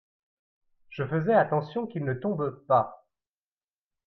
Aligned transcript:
Je 0.89 1.03
faisais 1.05 1.35
attention 1.35 1.85
qu’il 1.85 2.05
ne 2.05 2.15
tombe 2.15 2.65
pas. 2.67 3.07